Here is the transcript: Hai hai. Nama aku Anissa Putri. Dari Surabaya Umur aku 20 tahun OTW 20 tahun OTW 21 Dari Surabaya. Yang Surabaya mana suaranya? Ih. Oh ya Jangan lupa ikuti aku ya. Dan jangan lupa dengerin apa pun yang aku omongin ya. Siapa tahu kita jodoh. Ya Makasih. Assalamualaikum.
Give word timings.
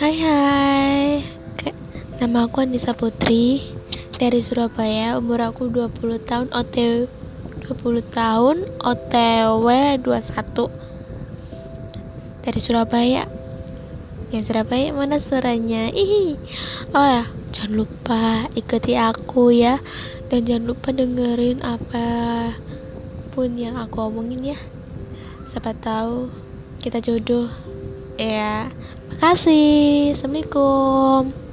Hai 0.00 0.16
hai. 0.16 1.20
Nama 2.16 2.48
aku 2.48 2.64
Anissa 2.64 2.96
Putri. 2.96 3.68
Dari 4.16 4.40
Surabaya 4.40 5.20
Umur 5.20 5.44
aku 5.44 5.68
20 5.68 6.24
tahun 6.24 6.48
OTW 6.56 7.04
20 7.68 8.08
tahun 8.08 8.64
OTW 8.80 9.66
21 10.00 10.72
Dari 12.40 12.60
Surabaya. 12.64 13.28
Yang 14.32 14.44
Surabaya 14.48 14.88
mana 14.96 15.20
suaranya? 15.20 15.92
Ih. 15.92 16.40
Oh 16.96 17.04
ya 17.04 17.28
Jangan 17.52 17.84
lupa 17.84 18.48
ikuti 18.56 18.96
aku 18.96 19.52
ya. 19.52 19.84
Dan 20.32 20.48
jangan 20.48 20.64
lupa 20.72 20.96
dengerin 20.96 21.60
apa 21.60 22.08
pun 23.36 23.52
yang 23.52 23.76
aku 23.76 24.08
omongin 24.08 24.56
ya. 24.56 24.58
Siapa 25.44 25.76
tahu 25.76 26.32
kita 26.80 27.04
jodoh. 27.04 27.52
Ya 28.16 28.72
Makasih. 29.20 30.16
Assalamualaikum. 30.16 31.49